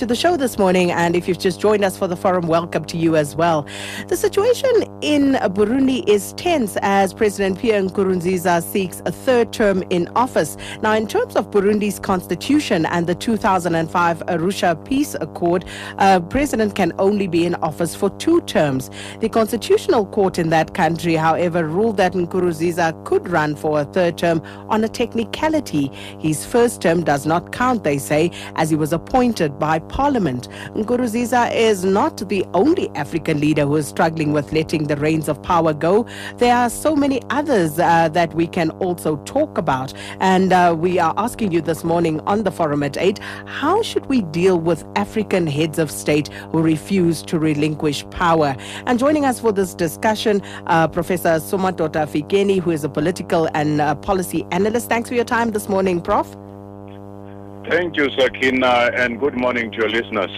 to 0.00 0.06
the 0.06 0.16
show 0.16 0.34
this 0.34 0.56
morning. 0.56 0.90
And 0.90 1.14
if 1.14 1.28
you've 1.28 1.38
just 1.38 1.60
joined 1.60 1.84
us 1.84 1.98
for 1.98 2.08
the 2.08 2.16
forum, 2.16 2.46
welcome 2.46 2.86
to 2.86 2.96
you 2.96 3.16
as 3.16 3.36
well. 3.36 3.66
The 4.08 4.16
situation 4.16 4.70
in 5.02 5.34
Burundi 5.52 6.08
is 6.08 6.32
tense 6.38 6.78
as 6.80 7.12
President 7.12 7.58
Pierre 7.58 7.82
Nkurunziza 7.82 8.62
seeks 8.62 9.02
a 9.04 9.12
third 9.12 9.52
term 9.52 9.84
in 9.90 10.08
office. 10.16 10.56
Now, 10.80 10.94
in 10.94 11.06
terms 11.06 11.36
of 11.36 11.50
Burundi's 11.50 11.98
constitution 11.98 12.86
and 12.86 13.06
the 13.06 13.14
2005 13.14 14.20
Arusha 14.20 14.82
Peace 14.86 15.14
Accord, 15.20 15.66
a 15.98 16.18
President 16.18 16.74
can 16.74 16.94
only 16.98 17.26
be 17.26 17.44
in 17.44 17.54
office 17.56 17.94
for 17.94 18.08
two 18.08 18.40
terms. 18.42 18.88
The 19.20 19.28
Constitutional 19.28 20.06
Court 20.06 20.38
in 20.38 20.48
that 20.48 20.72
country, 20.72 21.14
however, 21.14 21.66
ruled 21.66 21.98
that 21.98 22.14
Nkurunziza 22.14 23.04
could 23.04 23.28
run 23.28 23.54
for 23.54 23.80
a 23.80 23.84
third 23.84 24.16
term 24.16 24.40
on 24.70 24.82
a 24.82 24.88
technicality. 24.88 25.88
His 26.18 26.46
first 26.46 26.80
term 26.80 27.04
does 27.04 27.26
not 27.26 27.52
count, 27.52 27.84
they 27.84 27.98
say, 27.98 28.30
as 28.56 28.70
he 28.70 28.76
was 28.76 28.94
appointed 28.94 29.58
by 29.58 29.78
parliament. 29.90 30.48
Nkurunziza 30.74 31.54
is 31.54 31.84
not 31.84 32.16
the 32.28 32.44
only 32.54 32.88
African 32.94 33.40
leader 33.40 33.66
who 33.66 33.76
is 33.76 33.88
struggling 33.88 34.32
with 34.32 34.52
letting 34.52 34.84
the 34.84 34.96
reins 34.96 35.28
of 35.28 35.42
power 35.42 35.74
go. 35.74 36.06
There 36.38 36.54
are 36.54 36.70
so 36.70 36.96
many 36.96 37.20
others 37.30 37.78
uh, 37.78 38.08
that 38.10 38.32
we 38.34 38.46
can 38.46 38.70
also 38.86 39.16
talk 39.24 39.58
about. 39.58 39.92
And 40.20 40.52
uh, 40.52 40.74
we 40.78 40.98
are 40.98 41.12
asking 41.16 41.52
you 41.52 41.60
this 41.60 41.84
morning 41.84 42.20
on 42.20 42.44
the 42.44 42.50
forum 42.50 42.82
at 42.82 42.96
8 42.96 43.18
how 43.46 43.82
should 43.82 44.06
we 44.06 44.22
deal 44.22 44.58
with 44.58 44.84
African 44.96 45.46
heads 45.46 45.78
of 45.78 45.90
state 45.90 46.28
who 46.52 46.62
refuse 46.62 47.22
to 47.22 47.38
relinquish 47.38 48.08
power? 48.10 48.56
And 48.86 48.98
joining 48.98 49.24
us 49.24 49.40
for 49.40 49.52
this 49.52 49.74
discussion, 49.74 50.40
uh, 50.66 50.88
Professor 50.88 51.40
Somadoda 51.40 52.06
Fikeni, 52.06 52.60
who 52.60 52.70
is 52.70 52.84
a 52.84 52.88
political 52.88 53.48
and 53.54 53.80
uh, 53.80 53.94
policy 53.96 54.46
analyst. 54.50 54.88
Thanks 54.88 55.08
for 55.08 55.14
your 55.14 55.24
time 55.24 55.50
this 55.50 55.68
morning, 55.68 56.00
Prof. 56.00 56.36
Thank 57.70 57.96
you, 57.96 58.10
Sakina, 58.18 58.90
and 58.96 59.20
good 59.20 59.36
morning 59.36 59.70
to 59.70 59.76
your 59.78 59.88
listeners. 59.88 60.30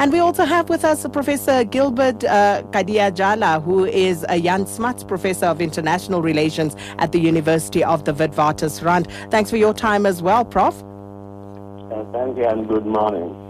And 0.00 0.12
we 0.12 0.18
also 0.18 0.44
have 0.44 0.68
with 0.68 0.84
us 0.84 1.06
Professor 1.06 1.62
Gilbert 1.62 2.24
uh, 2.24 2.64
Khadiagala, 2.72 3.62
who 3.62 3.84
is 3.84 4.26
a 4.28 4.40
Jan 4.40 4.66
Smuts 4.66 5.04
Professor 5.04 5.46
of 5.46 5.60
International 5.60 6.20
Relations 6.20 6.74
at 6.98 7.12
the 7.12 7.20
University 7.20 7.84
of 7.84 8.04
the 8.04 8.12
Witwatersrand. 8.12 9.08
Thanks 9.30 9.50
for 9.50 9.56
your 9.56 9.72
time 9.72 10.04
as 10.04 10.20
well, 10.20 10.44
Prof. 10.44 10.74
Uh, 10.74 12.04
thank 12.10 12.36
you 12.36 12.44
and 12.44 12.66
good 12.66 12.86
morning. 12.86 13.43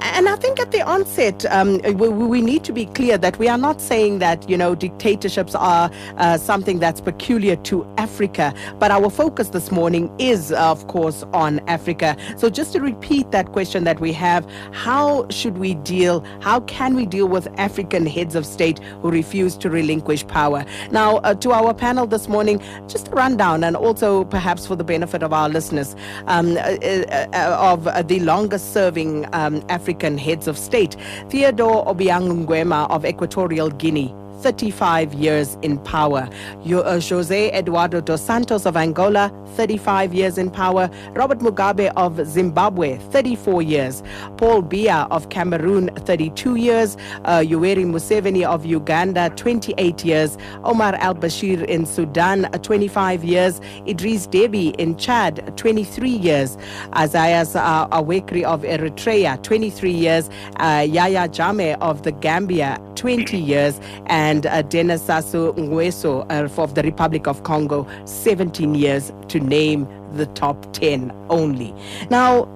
And 0.00 0.28
I 0.28 0.36
think 0.36 0.60
at 0.60 0.70
the 0.70 0.82
onset, 0.82 1.44
um, 1.46 1.80
we, 1.82 2.08
we, 2.08 2.40
need 2.40 2.64
to 2.64 2.72
be 2.72 2.86
clear 2.86 3.18
that 3.18 3.38
we 3.38 3.48
are 3.48 3.58
not 3.58 3.80
saying 3.80 4.20
that, 4.20 4.48
you 4.48 4.56
know, 4.56 4.74
dictatorships 4.74 5.54
are 5.54 5.90
uh, 6.16 6.38
something 6.38 6.78
that's 6.78 7.00
peculiar 7.00 7.56
to 7.56 7.86
Africa. 7.98 8.54
But 8.78 8.90
our 8.90 9.10
focus 9.10 9.48
this 9.48 9.70
morning 9.70 10.10
is, 10.18 10.52
of 10.52 10.86
course, 10.86 11.24
on 11.32 11.60
Africa. 11.68 12.16
So 12.36 12.48
just 12.48 12.72
to 12.72 12.80
repeat 12.80 13.30
that 13.32 13.52
question 13.52 13.84
that 13.84 14.00
we 14.00 14.12
have, 14.12 14.48
how 14.72 15.28
should 15.30 15.58
we 15.58 15.74
deal, 15.74 16.24
how 16.40 16.60
can 16.60 16.94
we 16.94 17.06
deal 17.06 17.28
with 17.28 17.48
African 17.58 18.06
heads 18.06 18.34
of 18.34 18.46
state 18.46 18.78
who 19.02 19.10
refuse 19.10 19.56
to 19.58 19.70
relinquish 19.70 20.26
power? 20.26 20.64
Now, 20.90 21.16
uh, 21.18 21.34
to 21.34 21.52
our 21.52 21.74
panel 21.74 22.06
this 22.06 22.28
morning, 22.28 22.62
just 22.88 23.08
a 23.08 23.10
rundown 23.12 23.64
and 23.64 23.76
also 23.76 24.24
perhaps 24.24 24.66
for 24.66 24.76
the 24.76 24.84
benefit 24.84 25.22
of 25.22 25.32
our 25.32 25.48
listeners 25.48 25.94
um, 26.26 26.56
uh, 26.56 26.60
uh, 26.60 27.26
uh 27.32 27.56
of 27.58 28.08
the 28.08 28.20
longest 28.20 28.72
serving 28.72 29.26
um, 29.32 29.62
African 29.68 30.18
heads 30.18 30.48
of 30.48 30.58
state. 30.58 30.96
Theodore 31.28 31.84
Obiang 31.86 32.46
Nguema 32.46 32.88
of 32.90 33.04
Equatorial 33.04 33.70
Guinea 33.70 34.14
35 34.42 35.14
years 35.14 35.56
in 35.62 35.78
power. 35.78 36.28
Uh, 36.64 37.00
Jose 37.00 37.50
Eduardo 37.52 38.00
dos 38.00 38.22
Santos 38.22 38.66
of 38.66 38.76
Angola, 38.76 39.32
35 39.56 40.14
years 40.14 40.38
in 40.38 40.50
power. 40.50 40.90
Robert 41.14 41.40
Mugabe 41.40 41.92
of 41.96 42.24
Zimbabwe, 42.26 42.98
34 43.10 43.62
years. 43.62 44.02
Paul 44.36 44.62
Biya 44.62 45.08
of 45.10 45.28
Cameroon, 45.30 45.88
32 46.06 46.56
years. 46.56 46.96
Uh, 47.24 47.40
Yoweri 47.40 47.84
Museveni 47.84 48.44
of 48.44 48.64
Uganda, 48.64 49.30
28 49.36 50.04
years. 50.04 50.38
Omar 50.64 50.94
al 50.96 51.14
Bashir 51.14 51.64
in 51.64 51.84
Sudan, 51.86 52.50
25 52.62 53.24
years. 53.24 53.60
Idris 53.86 54.26
Deby 54.26 54.74
in 54.76 54.96
Chad, 54.96 55.56
23 55.56 56.10
years. 56.10 56.56
Isaias 56.96 57.56
uh, 57.56 57.88
Afwerki 57.88 58.44
of 58.44 58.62
Eritrea, 58.62 59.42
23 59.42 59.90
years. 59.90 60.30
Uh, 60.56 60.86
Yahya 60.88 61.28
Jammeh 61.28 61.76
of 61.80 62.02
the 62.02 62.12
Gambia, 62.12 62.78
20 62.94 63.36
years. 63.36 63.80
And 64.06 64.27
and 64.28 64.44
uh, 64.44 64.60
Denis 64.60 65.02
Sassou 65.04 65.54
Nguesso 65.54 66.26
uh, 66.30 66.62
of 66.62 66.74
the 66.74 66.82
Republic 66.82 67.26
of 67.26 67.44
Congo, 67.44 67.86
17 68.04 68.74
years 68.74 69.10
to 69.28 69.40
name 69.40 69.88
the 70.12 70.26
top 70.26 70.70
10 70.74 71.10
only. 71.30 71.74
Now, 72.10 72.46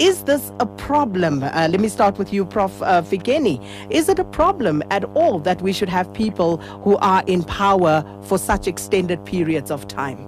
is 0.00 0.24
this 0.24 0.50
a 0.58 0.66
problem? 0.66 1.44
Uh, 1.44 1.68
let 1.70 1.78
me 1.78 1.86
start 1.88 2.18
with 2.18 2.32
you, 2.32 2.44
Prof. 2.44 2.82
Uh, 2.82 3.02
Fikeni. 3.02 3.62
Is 3.88 4.08
it 4.08 4.18
a 4.18 4.24
problem 4.24 4.82
at 4.90 5.04
all 5.14 5.38
that 5.38 5.62
we 5.62 5.72
should 5.72 5.88
have 5.88 6.12
people 6.12 6.56
who 6.82 6.96
are 6.96 7.22
in 7.28 7.44
power 7.44 8.04
for 8.22 8.36
such 8.36 8.66
extended 8.66 9.24
periods 9.24 9.70
of 9.70 9.86
time? 9.86 10.18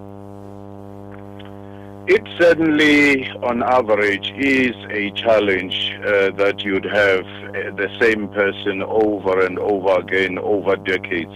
It 2.07 2.21
certainly, 2.37 3.31
on 3.41 3.63
average, 3.63 4.31
is 4.37 4.75
a 4.91 5.09
challenge 5.19 5.97
uh, 6.05 6.29
that 6.37 6.61
you'd 6.63 6.85
have 6.85 7.25
uh, 7.25 7.71
the 7.75 7.89
same 7.99 8.27
person 8.27 8.83
over 8.83 9.43
and 9.43 9.57
over 9.57 10.01
again 10.01 10.37
over 10.37 10.75
decades. 10.75 11.33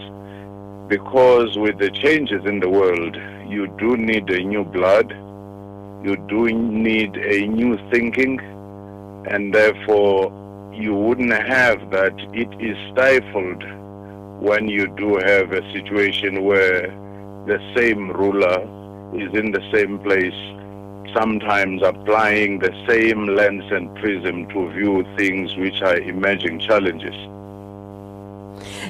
Because 0.88 1.58
with 1.58 1.80
the 1.80 1.90
changes 1.90 2.46
in 2.46 2.60
the 2.60 2.70
world, 2.70 3.18
you 3.48 3.66
do 3.80 3.98
need 3.98 4.30
a 4.30 4.44
new 4.44 4.64
blood, 4.64 5.10
you 6.06 6.16
do 6.30 6.46
need 6.54 7.18
a 7.18 7.48
new 7.48 7.76
thinking, 7.90 8.40
and 9.28 9.52
therefore 9.52 10.32
you 10.72 10.94
wouldn't 10.94 11.34
have 11.34 11.90
that 11.90 12.14
it 12.32 12.50
is 12.62 12.78
stifled 12.92 13.64
when 14.40 14.68
you 14.68 14.88
do 14.88 15.18
have 15.18 15.52
a 15.52 15.64
situation 15.74 16.44
where 16.44 16.90
the 17.48 17.58
same 17.76 18.12
ruler 18.12 18.62
is 19.16 19.34
in 19.34 19.52
the 19.52 19.68
same 19.74 19.98
place 19.98 20.59
sometimes 21.14 21.82
applying 21.82 22.60
the 22.60 22.74
same 22.88 23.28
lens 23.28 23.72
and 23.72 23.94
prism 23.96 24.48
to 24.50 24.70
view 24.72 25.06
things 25.18 25.56
which 25.56 25.82
are 25.82 25.98
emerging 25.98 26.60
challenges. 26.60 27.16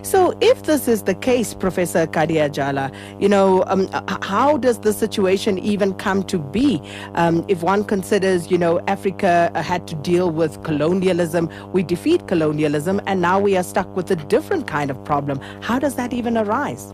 So, 0.01 0.35
if 0.41 0.63
this 0.63 0.87
is 0.87 1.03
the 1.03 1.13
case, 1.13 1.53
Professor 1.53 2.07
Khadiagala, 2.07 2.93
you 3.19 3.29
know, 3.29 3.63
um, 3.67 3.87
how 4.21 4.57
does 4.57 4.79
the 4.79 4.93
situation 4.93 5.57
even 5.59 5.93
come 5.93 6.23
to 6.23 6.39
be? 6.39 6.81
Um, 7.15 7.45
if 7.47 7.61
one 7.61 7.83
considers, 7.83 8.49
you 8.49 8.57
know, 8.57 8.79
Africa 8.87 9.51
had 9.55 9.87
to 9.87 9.95
deal 9.95 10.31
with 10.31 10.63
colonialism, 10.63 11.49
we 11.73 11.83
defeat 11.83 12.27
colonialism, 12.27 13.01
and 13.05 13.21
now 13.21 13.39
we 13.39 13.57
are 13.57 13.63
stuck 13.63 13.93
with 13.95 14.09
a 14.11 14.15
different 14.15 14.67
kind 14.67 14.89
of 14.89 15.03
problem. 15.03 15.39
How 15.61 15.79
does 15.79 15.95
that 15.95 16.13
even 16.13 16.37
arise? 16.37 16.93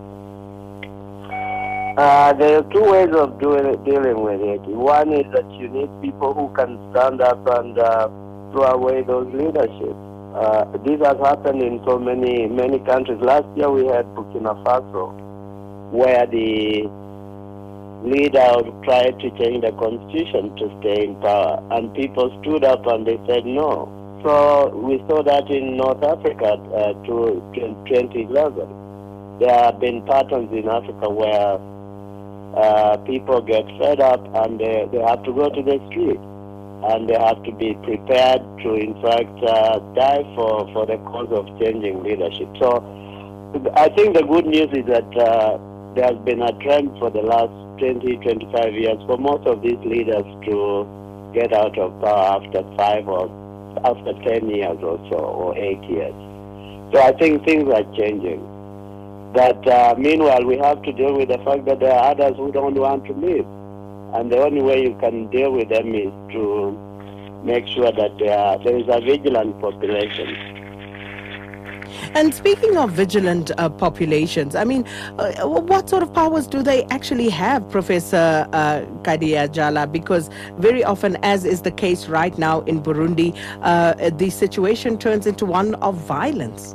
Uh, 1.97 2.33
there 2.33 2.57
are 2.59 2.73
two 2.73 2.81
ways 2.91 3.07
of 3.15 3.39
doing, 3.39 3.71
dealing 3.85 4.19
with 4.21 4.41
it. 4.41 4.59
One 4.67 5.13
is 5.13 5.23
that 5.31 5.49
you 5.55 5.69
need 5.69 5.87
people 6.01 6.33
who 6.33 6.53
can 6.53 6.75
stand 6.91 7.21
up 7.21 7.39
and 7.55 7.79
uh, 7.79 8.09
throw 8.51 8.75
away 8.75 9.01
those 9.03 9.31
leadership. 9.31 9.95
Uh, 10.35 10.65
this 10.83 10.99
has 10.99 11.15
happened 11.23 11.61
in 11.63 11.79
so 11.87 11.97
many 11.97 12.47
many 12.47 12.79
countries. 12.79 13.17
Last 13.21 13.47
year 13.55 13.71
we 13.71 13.87
had 13.87 14.03
Burkina 14.11 14.61
Faso, 14.65 15.15
where 15.95 16.27
the 16.27 16.83
leader 18.03 18.59
tried 18.83 19.15
to 19.23 19.29
change 19.39 19.63
the 19.63 19.71
constitution 19.79 20.51
to 20.57 20.67
stay 20.81 21.05
in 21.05 21.15
power, 21.21 21.63
and 21.71 21.93
people 21.95 22.27
stood 22.43 22.65
up 22.65 22.85
and 22.87 23.07
they 23.07 23.15
said 23.25 23.45
no. 23.45 23.87
So 24.21 24.67
we 24.83 24.99
saw 25.07 25.23
that 25.23 25.49
in 25.49 25.77
North 25.77 26.03
Africa 26.03 26.59
uh, 26.75 26.91
to 27.07 27.39
2011. 27.87 29.39
There 29.39 29.63
have 29.63 29.79
been 29.79 30.05
patterns 30.05 30.51
in 30.51 30.67
Africa 30.67 31.07
where 31.09 31.57
uh, 32.55 32.97
people 33.05 33.41
get 33.41 33.65
fed 33.79 33.99
up 33.99 34.23
and 34.45 34.59
they, 34.59 34.87
they 34.91 35.01
have 35.01 35.23
to 35.23 35.33
go 35.33 35.49
to 35.49 35.61
the 35.61 35.79
street 35.91 36.19
and 36.91 37.09
they 37.09 37.17
have 37.17 37.41
to 37.43 37.51
be 37.51 37.73
prepared 37.83 38.41
to, 38.63 38.73
in 38.75 38.93
fact, 39.01 39.35
uh, 39.43 39.79
die 39.95 40.23
for, 40.35 40.67
for 40.71 40.85
the 40.85 40.97
cause 41.09 41.31
of 41.31 41.45
changing 41.59 42.03
leadership. 42.03 42.47
So 42.59 42.83
I 43.75 43.89
think 43.89 44.15
the 44.15 44.23
good 44.23 44.45
news 44.45 44.69
is 44.71 44.85
that 44.87 45.09
uh, 45.17 45.57
there 45.95 46.05
has 46.05 46.17
been 46.25 46.41
a 46.41 46.51
trend 46.63 46.91
for 46.99 47.09
the 47.09 47.21
last 47.21 47.51
20, 47.79 48.17
25 48.17 48.73
years 48.73 48.97
for 49.07 49.17
most 49.17 49.47
of 49.47 49.61
these 49.61 49.79
leaders 49.83 50.25
to 50.47 50.85
get 51.33 51.53
out 51.53 51.77
of 51.77 51.99
power 52.01 52.39
after 52.39 52.63
five 52.77 53.07
or 53.07 53.27
after 53.83 54.13
10 54.23 54.49
years 54.49 54.77
or 54.81 54.97
so, 55.11 55.17
or 55.17 55.57
eight 55.57 55.83
years. 55.89 56.13
So 56.93 57.01
I 57.01 57.11
think 57.19 57.43
things 57.45 57.67
are 57.73 57.83
changing. 57.97 58.39
But 59.35 59.67
uh, 59.67 59.95
meanwhile, 59.97 60.45
we 60.45 60.57
have 60.59 60.81
to 60.83 60.93
deal 60.93 61.13
with 61.13 61.27
the 61.27 61.37
fact 61.39 61.65
that 61.65 61.81
there 61.81 61.91
are 61.91 62.11
others 62.11 62.37
who 62.37 62.53
don't 62.53 62.75
want 62.75 63.03
to 63.05 63.13
live. 63.13 63.45
And 64.15 64.31
the 64.31 64.41
only 64.41 64.61
way 64.61 64.81
you 64.81 64.95
can 65.01 65.27
deal 65.29 65.51
with 65.51 65.67
them 65.67 65.93
is 65.93 66.13
to 66.31 66.71
make 67.43 67.67
sure 67.67 67.91
that 67.91 68.17
there, 68.17 68.57
there 68.63 68.77
is 68.77 68.85
a 68.87 69.01
vigilant 69.01 69.59
population. 69.59 70.55
And 72.13 72.33
speaking 72.33 72.77
of 72.77 72.91
vigilant 72.91 73.51
uh, 73.57 73.67
populations, 73.67 74.55
I 74.55 74.63
mean, 74.63 74.85
uh, 75.19 75.33
what 75.45 75.89
sort 75.89 76.01
of 76.01 76.13
powers 76.13 76.47
do 76.47 76.63
they 76.63 76.85
actually 76.85 77.27
have, 77.29 77.69
Professor 77.69 78.47
uh, 78.53 78.85
Khadiagala? 79.03 79.91
Because 79.91 80.29
very 80.57 80.83
often, 80.83 81.17
as 81.23 81.43
is 81.43 81.63
the 81.63 81.71
case 81.71 82.07
right 82.07 82.37
now 82.37 82.61
in 82.61 82.81
Burundi, 82.81 83.37
uh, 83.63 84.09
the 84.11 84.29
situation 84.29 84.97
turns 84.97 85.27
into 85.27 85.45
one 85.45 85.75
of 85.75 85.95
violence. 85.95 86.73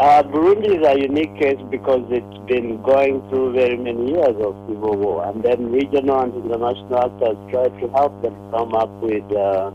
Uh, 0.00 0.22
Burundi 0.22 0.80
is 0.80 0.86
a 0.88 0.98
unique 0.98 1.36
case 1.36 1.60
because 1.70 2.00
it's 2.08 2.38
been 2.48 2.80
going 2.80 3.20
through 3.28 3.52
very 3.52 3.76
many 3.76 4.12
years 4.12 4.34
of 4.40 4.56
civil 4.66 4.96
war, 4.96 5.28
and 5.28 5.42
then 5.42 5.70
regional 5.70 6.20
and 6.20 6.32
international 6.42 7.04
actors 7.04 7.36
tried 7.50 7.68
to 7.78 7.86
help 7.92 8.10
them 8.22 8.32
come 8.50 8.74
up 8.74 8.88
with 9.02 9.28
a 9.36 9.68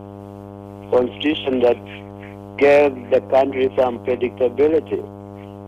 constitution 0.90 1.60
that 1.60 1.78
gave 2.58 2.90
the 3.12 3.22
country 3.30 3.70
some 3.78 4.00
predictability. 4.00 4.98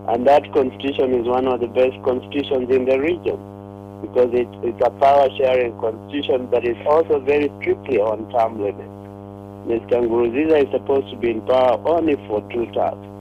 And 0.10 0.26
that 0.26 0.52
constitution 0.52 1.14
is 1.14 1.28
one 1.28 1.46
of 1.46 1.60
the 1.60 1.68
best 1.68 2.02
constitutions 2.02 2.74
in 2.74 2.86
the 2.86 2.98
region 3.00 3.38
because 4.02 4.34
it, 4.34 4.50
it's 4.66 4.82
a 4.82 4.90
power 4.90 5.30
sharing 5.38 5.78
constitution 5.78 6.50
that 6.50 6.66
is 6.66 6.78
also 6.88 7.20
very 7.20 7.54
strictly 7.62 8.00
on 8.00 8.26
term 8.34 8.58
limits. 8.58 8.90
Mr. 9.70 10.02
Nkurunziza 10.02 10.66
is 10.66 10.72
supposed 10.72 11.12
to 11.12 11.16
be 11.16 11.30
in 11.30 11.42
power 11.42 11.78
only 11.86 12.16
for 12.26 12.42
two 12.50 12.66
terms 12.74 13.17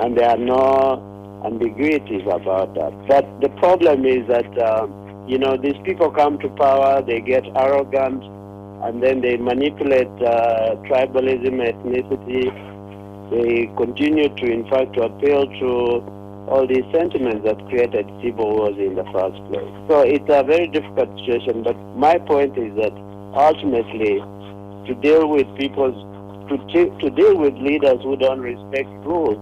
and 0.00 0.16
there 0.16 0.28
are 0.28 0.36
no 0.36 1.42
ambiguities 1.44 2.22
about 2.26 2.74
that. 2.74 2.92
But 3.06 3.24
the 3.40 3.48
problem 3.60 4.04
is 4.04 4.26
that, 4.28 4.50
uh, 4.58 4.86
you 5.26 5.38
know, 5.38 5.56
these 5.56 5.76
people 5.84 6.10
come 6.10 6.38
to 6.38 6.48
power, 6.50 7.02
they 7.02 7.20
get 7.20 7.44
arrogant, 7.56 8.22
and 8.84 9.02
then 9.02 9.20
they 9.20 9.36
manipulate 9.36 10.08
uh, 10.22 10.76
tribalism, 10.88 11.56
ethnicity. 11.60 12.44
They 13.30 13.66
continue 13.76 14.28
to, 14.28 14.44
in 14.44 14.68
fact, 14.68 14.94
to 14.94 15.04
appeal 15.04 15.46
to 15.46 15.70
all 16.48 16.66
these 16.66 16.84
sentiments 16.92 17.44
that 17.44 17.56
created 17.68 18.06
civil 18.22 18.50
wars 18.56 18.76
in 18.76 18.94
the 18.94 19.04
first 19.04 19.40
place. 19.48 19.72
So 19.88 20.00
it's 20.00 20.28
a 20.28 20.44
very 20.44 20.68
difficult 20.68 21.08
situation, 21.18 21.62
but 21.62 21.76
my 21.96 22.18
point 22.18 22.58
is 22.58 22.74
that 22.76 22.92
ultimately, 23.32 24.20
to 24.86 24.94
deal 25.00 25.28
with 25.28 25.46
people's, 25.56 25.96
to, 26.50 26.98
to 27.00 27.10
deal 27.10 27.38
with 27.38 27.54
leaders 27.54 28.02
who 28.02 28.16
don't 28.16 28.40
respect 28.40 28.88
rules, 29.08 29.40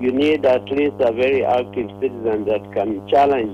you 0.00 0.12
need 0.12 0.46
at 0.46 0.64
least 0.70 0.96
a 1.00 1.12
very 1.12 1.44
active 1.44 1.90
citizen 2.00 2.46
that 2.46 2.64
can 2.72 3.06
challenge 3.08 3.52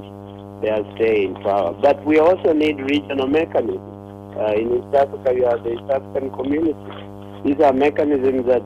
their 0.62 0.78
stay 0.94 1.24
in 1.24 1.34
power. 1.42 1.74
But 1.82 2.04
we 2.06 2.18
also 2.18 2.52
need 2.52 2.78
regional 2.78 3.26
mechanisms. 3.26 3.82
Uh, 4.38 4.52
in 4.54 4.78
East 4.78 4.94
Africa, 4.94 5.34
you 5.34 5.44
have 5.44 5.64
the 5.64 5.72
East 5.74 5.90
African 5.90 6.30
community. 6.30 6.78
These 7.44 7.60
are 7.60 7.72
mechanisms 7.72 8.46
that 8.46 8.62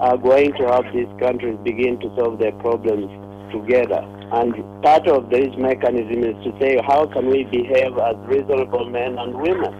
are 0.00 0.16
going 0.16 0.52
to 0.54 0.64
help 0.66 0.86
these 0.94 1.10
countries 1.20 1.58
begin 1.62 2.00
to 2.00 2.08
solve 2.16 2.38
their 2.38 2.52
problems 2.64 3.10
together. 3.52 4.00
And 4.32 4.54
part 4.82 5.06
of 5.06 5.30
this 5.30 5.52
mechanism 5.58 6.24
is 6.24 6.36
to 6.44 6.56
say, 6.58 6.80
how 6.86 7.06
can 7.06 7.28
we 7.28 7.44
behave 7.44 7.98
as 7.98 8.16
reasonable 8.24 8.88
men 8.88 9.18
and 9.18 9.34
women? 9.34 9.74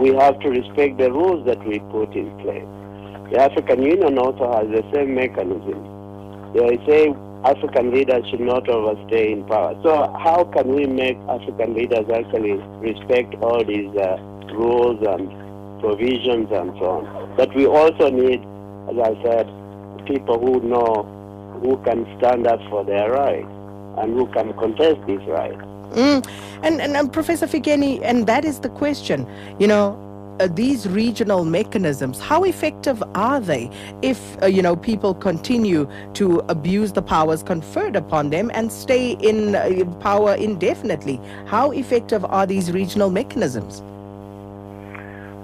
We 0.00 0.14
have 0.16 0.40
to 0.40 0.48
respect 0.48 0.98
the 0.98 1.12
rules 1.12 1.44
that 1.46 1.62
we 1.66 1.78
put 1.90 2.14
in 2.14 2.30
place. 2.40 2.66
The 3.30 3.40
African 3.42 3.82
Union 3.82 4.18
also 4.18 4.50
has 4.56 4.66
the 4.72 4.82
same 4.94 5.14
mechanism. 5.14 5.97
They 6.54 6.78
say 6.86 7.14
African 7.44 7.92
leaders 7.92 8.26
should 8.30 8.40
not 8.40 8.68
overstay 8.68 9.32
in 9.32 9.44
power. 9.44 9.78
So 9.82 10.12
how 10.18 10.44
can 10.44 10.74
we 10.74 10.86
make 10.86 11.16
African 11.28 11.74
leaders 11.74 12.06
actually 12.12 12.54
respect 12.80 13.34
all 13.36 13.64
these 13.64 13.94
uh, 13.96 14.16
rules 14.52 14.98
and 15.06 15.30
provisions 15.80 16.48
and 16.50 16.72
so 16.78 17.04
on? 17.04 17.36
But 17.36 17.54
we 17.54 17.66
also 17.66 18.10
need, 18.10 18.40
as 18.90 18.98
I 18.98 19.22
said, 19.22 19.46
people 20.06 20.38
who 20.38 20.60
know, 20.60 21.06
who 21.62 21.76
can 21.84 22.06
stand 22.18 22.46
up 22.46 22.60
for 22.70 22.84
their 22.84 23.10
rights 23.10 23.48
and 23.98 24.14
who 24.14 24.26
can 24.28 24.52
contest 24.54 24.98
these 25.06 25.22
rights. 25.28 25.62
Mm. 25.92 26.26
And, 26.62 26.80
and, 26.80 26.96
and 26.96 27.12
Professor 27.12 27.46
Fikeni, 27.46 28.00
and 28.02 28.26
that 28.26 28.44
is 28.44 28.60
the 28.60 28.68
question, 28.68 29.26
you 29.58 29.66
know, 29.66 29.96
these 30.46 30.88
regional 30.88 31.44
mechanisms, 31.44 32.20
how 32.20 32.44
effective 32.44 33.02
are 33.14 33.40
they 33.40 33.70
if, 34.02 34.40
uh, 34.42 34.46
you 34.46 34.62
know, 34.62 34.76
people 34.76 35.14
continue 35.14 35.88
to 36.14 36.38
abuse 36.48 36.92
the 36.92 37.02
powers 37.02 37.42
conferred 37.42 37.96
upon 37.96 38.30
them 38.30 38.50
and 38.54 38.70
stay 38.70 39.12
in 39.12 39.54
uh, 39.54 39.84
power 40.00 40.34
indefinitely? 40.34 41.20
How 41.46 41.72
effective 41.72 42.24
are 42.24 42.46
these 42.46 42.70
regional 42.70 43.10
mechanisms? 43.10 43.82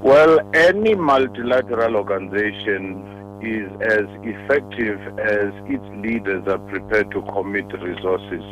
Well, 0.03 0.39
any 0.55 0.95
multilateral 0.95 1.97
organization 1.97 3.41
is 3.43 3.71
as 3.83 4.07
effective 4.23 5.01
as 5.19 5.53
its 5.67 5.85
leaders 6.05 6.47
are 6.47 6.59
prepared 6.59 7.11
to 7.13 7.23
commit 7.23 7.67
resources. 7.81 8.45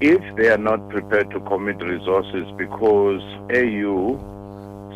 If 0.00 0.20
they 0.36 0.48
are 0.48 0.58
not 0.58 0.88
prepared 0.90 1.30
to 1.30 1.40
commit 1.40 1.80
resources 1.82 2.44
because 2.58 3.22
AU 3.54 4.18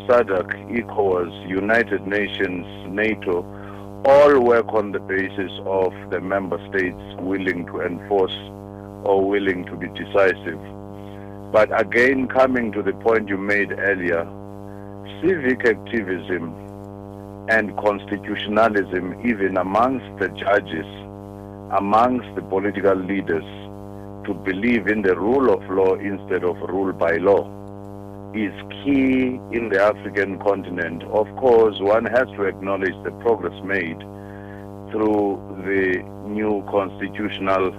SADC, 0.08 0.70
ECOWAS, 0.70 1.50
United 1.50 2.06
Nations, 2.06 2.64
NATO, 2.88 3.44
all 4.06 4.40
work 4.40 4.72
on 4.72 4.90
the 4.90 5.00
basis 5.00 5.52
of 5.66 5.92
the 6.08 6.18
member 6.18 6.56
states 6.70 6.96
willing 7.20 7.66
to 7.66 7.82
enforce 7.82 8.34
or 9.04 9.28
willing 9.28 9.66
to 9.66 9.76
be 9.76 9.86
decisive. 9.88 10.58
But 11.52 11.78
again, 11.78 12.26
coming 12.26 12.72
to 12.72 12.82
the 12.82 12.94
point 12.94 13.28
you 13.28 13.36
made 13.36 13.70
earlier, 13.72 14.24
civic 15.20 15.66
activism 15.66 16.54
and 17.50 17.76
constitutionalism, 17.76 19.20
even 19.26 19.58
amongst 19.58 20.08
the 20.18 20.28
judges, 20.28 20.86
amongst 21.76 22.34
the 22.34 22.42
political 22.48 22.96
leaders, 22.96 23.44
to 24.24 24.32
believe 24.32 24.86
in 24.86 25.02
the 25.02 25.14
rule 25.14 25.52
of 25.52 25.62
law 25.68 25.96
instead 25.96 26.44
of 26.44 26.56
rule 26.60 26.94
by 26.94 27.18
law 27.18 27.57
is 28.34 28.52
key 28.84 29.40
in 29.52 29.68
the 29.70 29.80
African 29.82 30.38
continent. 30.38 31.02
Of 31.04 31.26
course, 31.36 31.78
one 31.80 32.04
has 32.04 32.28
to 32.36 32.42
acknowledge 32.44 32.94
the 33.04 33.10
progress 33.22 33.58
made 33.64 33.98
through 34.90 35.40
the 35.64 36.02
new 36.26 36.64
constitutional 36.70 37.72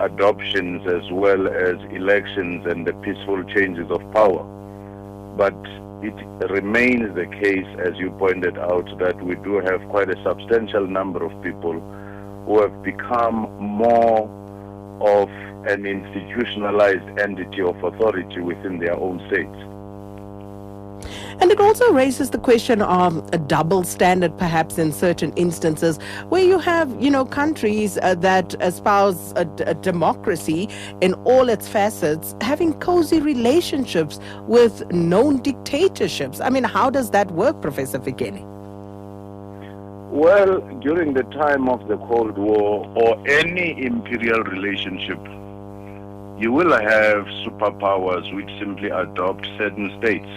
adoptions 0.00 0.86
as 0.86 1.10
well 1.10 1.48
as 1.48 1.76
elections 1.90 2.66
and 2.66 2.86
the 2.86 2.92
peaceful 2.94 3.42
changes 3.54 3.90
of 3.90 4.00
power. 4.12 4.44
But 5.36 5.56
it 6.02 6.50
remains 6.50 7.14
the 7.14 7.26
case, 7.26 7.66
as 7.78 7.96
you 7.98 8.10
pointed 8.12 8.58
out, 8.58 8.86
that 8.98 9.20
we 9.24 9.34
do 9.36 9.60
have 9.60 9.86
quite 9.88 10.10
a 10.10 10.22
substantial 10.22 10.86
number 10.86 11.24
of 11.24 11.32
people 11.42 11.80
who 12.46 12.60
have 12.60 12.82
become 12.82 13.50
more 13.58 14.30
of 15.00 15.28
an 15.66 15.84
institutionalized 15.84 17.18
entity 17.18 17.62
of 17.62 17.82
authority 17.82 18.40
within 18.40 18.78
their 18.78 18.96
own 18.98 19.18
states. 19.28 19.56
And 21.38 21.50
it 21.50 21.60
also 21.60 21.92
raises 21.92 22.30
the 22.30 22.38
question 22.38 22.80
of 22.80 23.28
a 23.32 23.38
double 23.38 23.84
standard, 23.84 24.36
perhaps 24.38 24.78
in 24.78 24.90
certain 24.90 25.32
instances, 25.34 25.98
where 26.30 26.42
you 26.42 26.58
have, 26.58 26.96
you 27.02 27.10
know, 27.10 27.26
countries 27.26 27.98
uh, 27.98 28.14
that 28.16 28.54
espouse 28.60 29.32
a, 29.36 29.46
a, 29.66 29.74
democracy 29.74 30.68
in 31.02 31.12
all 31.24 31.50
its 31.50 31.68
facets, 31.68 32.34
having 32.40 32.72
cozy 32.80 33.20
relationships 33.20 34.18
with 34.46 34.90
known 34.90 35.42
dictatorships. 35.42 36.40
I 36.40 36.48
mean, 36.48 36.64
how 36.64 36.88
does 36.88 37.10
that 37.10 37.30
work, 37.32 37.60
Professor 37.60 37.98
Fikeni? 37.98 38.44
Well, 40.10 40.60
during 40.80 41.12
the 41.12 41.24
time 41.24 41.68
of 41.68 41.86
the 41.86 41.98
Cold 41.98 42.38
War 42.38 42.90
or 42.96 43.28
any 43.28 43.84
imperial 43.84 44.42
relationship, 44.42 45.18
you 46.40 46.50
will 46.50 46.72
have 46.72 47.26
superpowers 47.44 48.34
which 48.34 48.48
simply 48.58 48.88
adopt 48.88 49.46
certain 49.58 49.94
states 49.98 50.28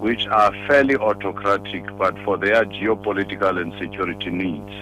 which 0.00 0.26
are 0.28 0.52
fairly 0.66 0.96
autocratic 0.96 1.84
but 1.98 2.18
for 2.24 2.38
their 2.38 2.64
geopolitical 2.64 3.60
and 3.60 3.72
security 3.78 4.30
needs. 4.30 4.72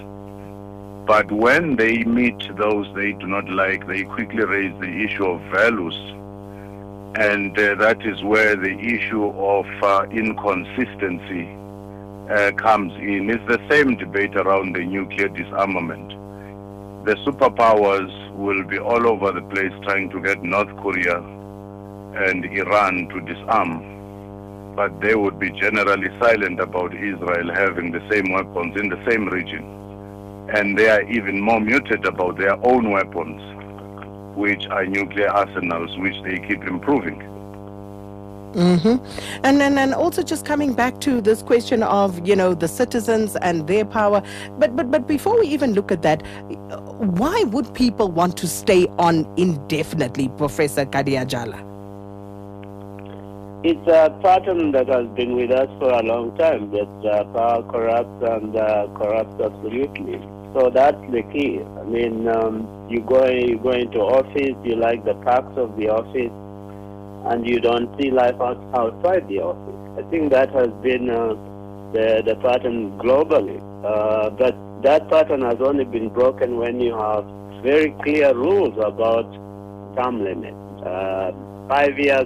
But 1.05 1.29
when 1.29 1.75
they 1.75 2.03
meet 2.03 2.55
those 2.55 2.87
they 2.95 3.11
do 3.11 3.27
not 3.27 3.49
like, 3.49 3.85
they 3.85 4.03
quickly 4.03 4.45
raise 4.45 4.79
the 4.79 5.03
issue 5.03 5.25
of 5.25 5.41
values. 5.51 5.95
And 7.15 7.57
uh, 7.57 7.75
that 7.75 8.05
is 8.05 8.23
where 8.23 8.55
the 8.55 8.79
issue 8.79 9.25
of 9.25 9.65
uh, 9.83 10.05
inconsistency 10.11 11.49
uh, 12.29 12.51
comes 12.53 12.93
in. 12.93 13.29
It's 13.29 13.45
the 13.47 13.59
same 13.69 13.97
debate 13.97 14.35
around 14.35 14.75
the 14.75 14.85
nuclear 14.85 15.27
disarmament. 15.27 16.09
The 17.05 17.15
superpowers 17.25 18.11
will 18.35 18.63
be 18.63 18.79
all 18.79 19.05
over 19.07 19.31
the 19.33 19.41
place 19.41 19.73
trying 19.83 20.11
to 20.11 20.21
get 20.21 20.43
North 20.43 20.73
Korea 20.77 21.17
and 21.17 22.45
Iran 22.45 23.09
to 23.09 23.21
disarm 23.21 23.98
but 24.79 25.01
they 25.01 25.13
would 25.13 25.37
be 25.37 25.51
generally 25.51 26.07
silent 26.21 26.57
about 26.61 26.93
Israel 26.93 27.53
having 27.53 27.91
the 27.91 27.99
same 28.09 28.31
weapons 28.31 28.79
in 28.79 28.87
the 28.87 28.99
same 29.09 29.27
region. 29.27 29.61
And 30.55 30.79
they 30.79 30.89
are 30.89 31.01
even 31.01 31.41
more 31.41 31.59
muted 31.59 32.05
about 32.05 32.37
their 32.37 32.55
own 32.65 32.89
weapons, 32.89 33.41
which 34.37 34.65
are 34.67 34.85
nuclear 34.85 35.27
arsenals, 35.27 35.97
which 35.97 36.15
they 36.23 36.39
keep 36.47 36.63
improving. 36.63 37.19
Mm-hmm. 38.53 39.43
And, 39.43 39.61
and 39.61 39.77
and 39.77 39.93
also 39.93 40.23
just 40.23 40.45
coming 40.45 40.73
back 40.73 41.01
to 41.01 41.19
this 41.19 41.43
question 41.43 41.83
of 41.83 42.25
you 42.25 42.37
know 42.37 42.53
the 42.53 42.69
citizens 42.69 43.35
and 43.35 43.67
their 43.67 43.83
power, 43.83 44.23
but 44.57 44.77
but 44.77 44.89
but 44.89 45.07
before 45.07 45.37
we 45.37 45.47
even 45.47 45.73
look 45.73 45.91
at 45.91 46.03
that, 46.03 46.25
why 47.19 47.43
would 47.43 47.73
people 47.73 48.09
want 48.09 48.37
to 48.37 48.47
stay 48.47 48.87
on 48.97 49.31
indefinitely, 49.35 50.29
Professor 50.29 50.85
Khadiagala? 50.85 51.68
It's 53.61 53.87
a 53.87 54.09
pattern 54.21 54.71
that 54.71 54.87
has 54.87 55.05
been 55.15 55.35
with 55.35 55.51
us 55.51 55.67
for 55.79 55.91
a 55.91 56.01
long 56.01 56.35
time. 56.37 56.71
That 56.71 57.11
uh, 57.11 57.23
power 57.35 57.63
corrupts 57.63 58.23
and 58.23 58.55
uh, 58.55 58.87
corrupts 58.95 59.35
absolutely. 59.41 60.19
So 60.53 60.71
that's 60.73 61.01
the 61.11 61.23
key. 61.33 61.59
I 61.59 61.83
mean, 61.83 62.27
um, 62.29 62.87
you 62.89 63.01
go 63.01 63.27
you 63.27 63.57
go 63.59 63.71
into 63.71 63.99
office, 63.99 64.55
you 64.63 64.75
like 64.75 65.03
the 65.03 65.13
perks 65.15 65.57
of 65.57 65.75
the 65.75 65.89
office 65.89 66.31
and 67.31 67.45
you 67.45 67.59
don't 67.59 67.89
see 67.99 68.11
life 68.11 68.39
out, 68.39 68.57
outside 68.73 69.27
the 69.27 69.39
office. 69.41 70.05
I 70.05 70.09
think 70.09 70.31
that 70.31 70.51
has 70.51 70.69
been 70.81 71.09
uh, 71.09 71.35
the, 71.91 72.23
the 72.25 72.35
pattern 72.41 72.97
globally. 72.97 73.59
Uh, 73.83 74.29
but 74.29 74.55
that 74.83 75.09
pattern 75.09 75.41
has 75.41 75.57
only 75.59 75.83
been 75.83 76.07
broken 76.07 76.57
when 76.57 76.79
you 76.79 76.95
have 76.95 77.25
very 77.61 77.91
clear 78.03 78.33
rules 78.33 78.73
about 78.77 79.29
term 79.97 80.23
limits. 80.23 80.55
Uh, 80.85 81.31
five 81.69 81.97
years, 81.99 82.25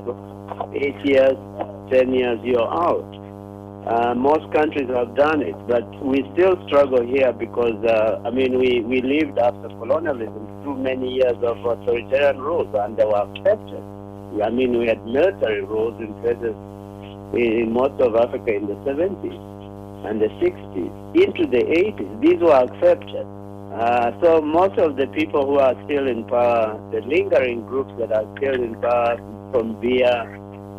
eight 0.74 0.96
years, 1.04 1.36
ten 1.92 2.14
years, 2.14 2.40
you're 2.44 2.64
out. 2.64 3.12
Uh, 3.86 4.16
most 4.16 4.48
countries 4.54 4.88
have 4.88 5.14
done 5.16 5.42
it, 5.42 5.56
but 5.68 5.84
we 6.02 6.24
still 6.34 6.56
struggle 6.68 7.06
here 7.06 7.34
because, 7.34 7.76
uh, 7.84 8.22
I 8.24 8.32
mean, 8.32 8.58
we, 8.58 8.80
we 8.80 9.02
lived 9.02 9.38
after 9.38 9.68
colonialism 9.68 10.48
through 10.64 10.78
many 10.78 11.16
years 11.16 11.36
of 11.44 11.60
authoritarian 11.66 12.40
rules 12.40 12.74
and 12.74 12.96
they 12.96 13.04
were 13.04 13.28
accepted. 13.28 13.84
I 14.42 14.50
mean, 14.50 14.80
we 14.80 14.88
had 14.88 15.06
military 15.06 15.62
rules 15.62 16.00
in 16.00 16.14
places 16.24 16.56
in 17.36 17.74
most 17.74 18.00
of 18.00 18.16
Africa 18.16 18.56
in 18.56 18.68
the 18.68 18.80
70s 18.88 20.08
and 20.08 20.22
the 20.22 20.32
60s. 20.40 20.94
Into 21.20 21.46
the 21.46 21.64
80s, 21.68 22.22
these 22.22 22.40
were 22.40 22.56
accepted. 22.56 23.28
Uh, 23.74 24.12
so 24.22 24.40
most 24.42 24.78
of 24.78 24.98
the 24.98 25.08
people 25.08 25.46
who 25.46 25.58
are 25.58 25.74
still 25.86 26.08
in 26.08 26.24
power, 26.26 26.80
the 26.92 27.02
lingering 27.02 27.66
groups 27.66 27.92
that 27.98 28.12
are 28.12 28.26
still 28.38 28.54
in 28.54 28.80
power, 28.80 29.18
from 29.52 29.76
Biya 29.82 30.30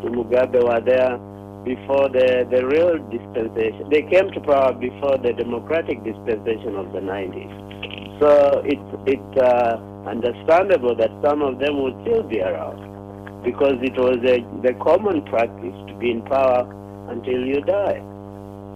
to 0.03 0.07
Mugabe, 0.11 0.63
were 0.63 0.81
there 0.81 1.19
before 1.65 2.09
the, 2.09 2.47
the 2.51 2.65
real 2.67 2.99
dispensation. 3.11 3.89
They 3.91 4.03
came 4.03 4.31
to 4.31 4.41
power 4.41 4.75
before 4.75 5.19
the 5.19 5.33
democratic 5.33 6.05
dispensation 6.05 6.77
of 6.77 6.93
the 6.93 7.01
90s. 7.01 8.21
So 8.21 8.63
it's, 8.65 8.91
it's 9.11 9.43
uh, 9.43 9.81
understandable 10.07 10.95
that 10.95 11.11
some 11.25 11.43
of 11.43 11.59
them 11.59 11.83
would 11.83 11.99
still 12.07 12.23
be 12.23 12.41
around 12.43 13.43
because 13.43 13.75
it 13.83 13.99
was 13.99 14.23
a, 14.23 14.39
the 14.63 14.75
common 14.79 15.23
practice 15.27 15.75
to 15.89 15.95
be 15.99 16.11
in 16.11 16.23
power 16.23 16.63
until 17.11 17.45
you 17.45 17.61
die. 17.63 17.99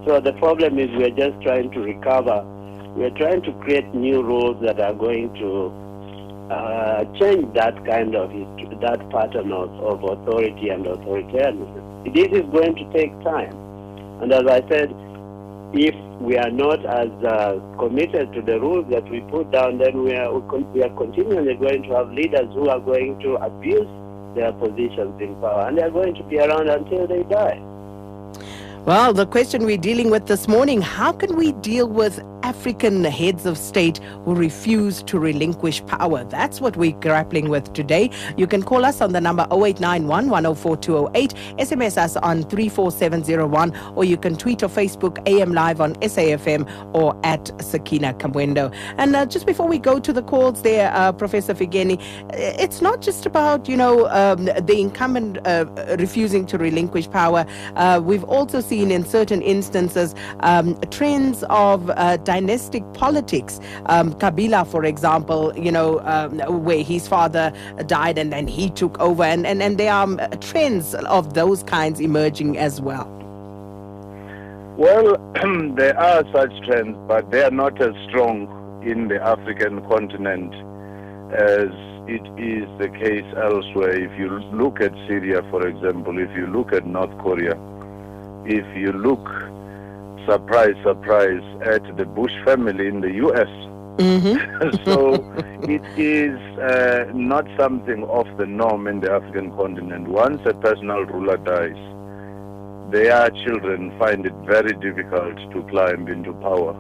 So 0.07 0.21
the 0.21 0.33
problem 0.39 0.79
is 0.79 0.89
we're 0.97 1.15
just 1.15 1.41
trying 1.43 1.71
to 1.73 1.81
recover. 1.81 2.43
We're 2.99 3.11
trying 3.11 3.43
to 3.43 3.53
create 3.61 3.95
new 3.95 4.25
rules 4.25 4.61
that 4.67 4.81
are 4.81 4.93
going 4.93 5.33
to 5.35 5.71
uh, 6.53 7.05
change 7.15 7.55
that 7.55 7.77
kind 7.87 8.17
of 8.17 8.29
that 8.81 9.09
pattern 9.11 9.53
of, 9.53 9.71
of 9.79 10.03
authority 10.03 10.71
and 10.71 10.85
authoritarianism. 10.85 12.13
This 12.13 12.27
is 12.33 12.43
going 12.51 12.75
to 12.75 12.93
take 12.93 13.13
time. 13.23 13.55
And 14.21 14.33
as 14.33 14.43
I 14.51 14.67
said, 14.69 14.91
if 15.75 15.95
we 16.21 16.39
are 16.39 16.51
not 16.51 16.85
as 16.87 17.09
uh, 17.23 17.61
committed 17.79 18.33
to 18.33 18.43
the 18.43 18.59
rules 18.59 18.91
that 18.91 19.09
we 19.09 19.21
put 19.31 19.53
down, 19.53 19.79
then 19.79 20.03
we 20.03 20.17
are, 20.17 20.37
we 20.37 20.83
are 20.83 20.91
continually 20.97 21.55
going 21.55 21.85
to 21.85 21.91
have 21.95 22.11
leaders 22.11 22.53
who 22.53 22.69
are 22.69 22.81
going 22.81 23.21
to 23.21 23.37
abuse 23.37 23.87
their 24.35 24.51
positions 24.55 25.15
in 25.23 25.37
power, 25.37 25.69
and 25.69 25.79
they're 25.79 25.93
going 25.93 26.17
to 26.17 26.25
be 26.25 26.41
around 26.41 26.69
until 26.69 27.07
they 27.07 27.23
die. 27.23 27.63
Well, 28.87 29.13
the 29.13 29.27
question 29.27 29.65
we're 29.67 29.77
dealing 29.77 30.11
with 30.11 30.27
this 30.27 30.49
morning 30.49 30.81
how 30.81 31.13
can 31.13 31.37
we 31.37 31.53
deal 31.53 31.87
with 31.87 32.21
African 32.43 33.05
heads 33.05 33.47
of 33.47 33.59
state 33.59 33.99
who 34.25 34.35
refuse 34.35 35.03
to 35.05 35.19
relinquish 35.19 35.85
power? 35.87 36.25
That's 36.25 36.61
what 36.61 36.77
we're 36.77 36.93
grappling 36.93 37.51
with 37.51 37.73
today. 37.75 38.11
You 38.37 38.47
can 38.47 38.63
call 38.63 38.85
us 38.85 39.01
on 39.01 39.13
the 39.13 39.21
number 39.21 39.47
0891 39.53 40.31
104208, 40.31 41.35
SMS 41.59 41.99
us 41.99 42.17
on 42.17 42.43
34701, 42.45 43.77
or 43.95 44.05
you 44.05 44.17
can 44.17 44.37
tweet 44.37 44.63
or 44.63 44.69
Facebook 44.69 45.23
AM 45.29 45.53
Live 45.53 45.81
on 45.81 45.95
SAFM 45.97 46.67
or 46.95 47.15
at 47.25 47.51
Sakina 47.63 48.15
Kamwendo. 48.15 48.75
And 48.97 49.15
uh, 49.15 49.27
just 49.27 49.47
before 49.47 49.69
we 49.69 49.79
go 49.79 50.01
to 50.01 50.13
the 50.13 50.23
calls 50.23 50.63
there, 50.63 50.91
uh, 50.95 51.13
Professor 51.13 51.55
Fikeni, 51.55 52.01
it's 52.33 52.81
not 52.81 53.03
just 53.03 53.27
about, 53.27 53.69
you 53.69 53.77
know, 53.77 54.09
um, 54.09 54.47
the 54.47 54.81
incumbent 54.81 55.47
uh, 55.47 55.67
refusing 55.99 56.47
to 56.47 56.59
relinquish 56.59 57.11
power. 57.11 57.45
Uh, 57.77 58.01
we've 58.03 58.25
also 58.25 58.61
seen 58.61 58.79
seen 58.79 58.91
in 58.91 59.05
certain 59.05 59.43
instances 59.43 60.15
um, 60.41 60.77
trends 60.91 61.45
of 61.51 61.91
uh, 61.91 62.17
dynastic 62.29 62.85
politics. 62.93 63.59
Um, 63.87 64.13
Kabila, 64.13 64.67
for 64.67 64.85
example, 64.85 65.51
you 65.57 65.73
know, 65.73 66.01
um, 66.01 66.63
where 66.63 66.83
his 66.83 67.09
father 67.09 67.51
died 67.87 68.19
and 68.19 68.31
then 68.31 68.47
he 68.47 68.69
took 68.69 69.01
over, 69.01 69.23
and, 69.23 69.47
and, 69.47 69.63
and 69.63 69.79
there 69.79 69.95
are 69.95 70.29
trends 70.49 70.95
of 70.95 71.33
those 71.33 71.63
kinds 71.63 72.01
emerging 72.01 72.59
as 72.59 72.83
well. 72.83 73.09
Well, 74.77 75.17
there 75.75 75.99
are 75.99 76.23
such 76.35 76.53
trends, 76.67 76.99
but 77.09 77.31
they 77.31 77.43
are 77.43 77.51
not 77.51 77.81
as 77.81 77.95
strong 78.09 78.47
in 78.87 79.09
the 79.09 79.21
African 79.23 79.81
continent 79.89 80.53
as 81.33 81.73
it 82.07 82.25
is 82.37 82.69
the 82.79 82.91
case 82.91 83.29
elsewhere. 83.43 83.99
If 83.99 84.19
you 84.19 84.29
look 84.53 84.83
at 84.83 84.93
Syria, 85.09 85.43
for 85.51 85.67
example, 85.67 86.19
if 86.19 86.31
you 86.37 86.47
look 86.47 86.75
at 86.75 86.87
North 86.87 87.17
Korea, 87.19 87.57
if 88.45 88.67
you 88.77 88.93
look, 88.93 89.27
surprise, 90.29 90.75
surprise, 90.85 91.43
at 91.65 91.83
the 91.97 92.05
Bush 92.05 92.33
family 92.45 92.87
in 92.87 93.01
the 93.01 93.13
U.S. 93.25 93.49
Mm-hmm. 93.99 94.85
so 94.85 95.15
it 95.63 95.85
is 95.99 96.39
uh, 96.59 97.11
not 97.15 97.47
something 97.59 98.05
off 98.05 98.29
the 98.37 98.47
norm 98.47 98.87
in 98.87 99.01
the 99.01 99.11
African 99.11 99.51
continent. 99.57 100.07
Once 100.07 100.41
a 100.45 100.53
personal 100.55 101.05
ruler 101.07 101.39
dies, 101.39 101.81
their 102.93 103.31
children 103.45 103.97
find 103.99 104.27
it 104.27 104.35
very 104.45 104.73
difficult 104.75 105.37
to 105.53 105.63
climb 105.71 106.09
into 106.09 106.33
power. 106.35 106.77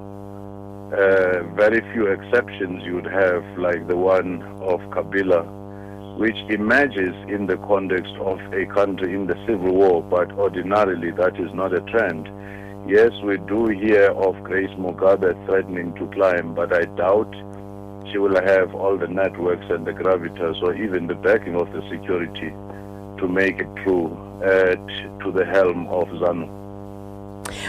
Uh, 0.92 1.42
very 1.54 1.80
few 1.92 2.06
exceptions 2.06 2.82
you 2.84 2.94
would 2.94 3.10
have, 3.10 3.44
like 3.58 3.88
the 3.88 3.96
one 3.96 4.42
of 4.62 4.80
Kabila, 4.92 6.18
which 6.18 6.38
emerges 6.48 7.14
in 7.28 7.46
the 7.46 7.56
context 7.68 8.12
of 8.20 8.38
a 8.52 8.66
country 8.66 9.14
in 9.14 9.26
the 9.26 9.36
civil 9.46 9.74
war, 9.74 10.02
but 10.02 10.32
ordinarily 10.32 11.10
that 11.12 11.38
is 11.38 11.52
not 11.54 11.74
a 11.74 11.80
trend. 11.82 12.28
Yes, 12.88 13.12
we 13.22 13.36
do 13.36 13.66
hear 13.66 14.12
of 14.12 14.42
Grace 14.44 14.70
Mugabe 14.78 15.34
threatening 15.44 15.94
to 15.96 16.06
climb, 16.06 16.54
but 16.54 16.72
I 16.72 16.86
doubt 16.96 17.30
she 18.10 18.16
will 18.16 18.40
have 18.42 18.74
all 18.74 18.96
the 18.96 19.06
networks 19.06 19.66
and 19.68 19.86
the 19.86 19.92
gravitas 19.92 20.62
or 20.62 20.74
even 20.74 21.06
the 21.06 21.14
backing 21.14 21.54
of 21.54 21.70
the 21.70 21.82
security 21.90 22.48
to 23.18 23.28
make 23.28 23.58
it 23.58 23.68
through 23.84 24.08
to 24.40 25.32
the 25.34 25.44
helm 25.44 25.86
of 25.88 26.08
ZANU. 26.08 26.58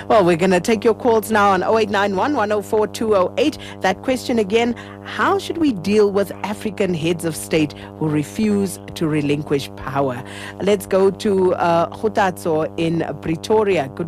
Well, 0.07 0.23
we're 0.23 0.37
going 0.37 0.51
to 0.51 0.59
take 0.59 0.83
your 0.83 0.93
calls 0.93 1.31
now 1.31 1.51
on 1.51 1.63
0891 1.63 2.35
104 2.35 2.87
208. 2.87 3.57
That 3.81 4.01
question 4.01 4.39
again 4.39 4.73
how 5.09 5.39
should 5.39 5.57
we 5.57 5.73
deal 5.73 6.11
with 6.11 6.31
African 6.43 6.93
heads 6.93 7.25
of 7.25 7.35
state 7.35 7.73
who 7.97 8.07
refuse 8.07 8.79
to 8.93 9.07
relinquish 9.07 9.73
power? 9.75 10.23
Let's 10.61 10.85
go 10.85 11.09
to 11.09 11.55
uh, 11.55 12.67
in 12.77 13.17
Pretoria. 13.21 13.89
Good 13.95 14.07